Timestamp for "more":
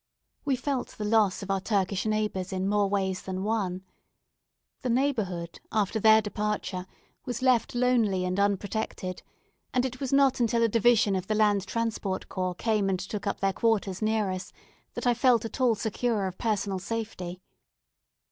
2.67-2.89